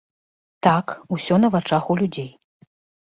[0.67, 2.29] Так, усё на вачах у людзей.